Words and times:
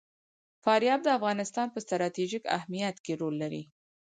فاریاب 0.63 0.99
د 1.03 1.07
افغانستان 1.17 1.67
په 1.71 1.79
ستراتیژیک 1.85 2.43
اهمیت 2.57 2.95
کې 3.05 3.13
رول 3.21 3.35
لري. 3.43 3.63